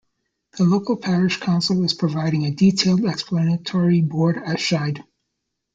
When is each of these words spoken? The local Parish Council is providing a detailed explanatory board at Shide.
The 0.57 0.63
local 0.63 0.97
Parish 0.97 1.39
Council 1.39 1.83
is 1.83 1.93
providing 1.93 2.43
a 2.47 2.55
detailed 2.55 3.05
explanatory 3.05 4.01
board 4.01 4.35
at 4.43 4.59
Shide. 4.59 5.03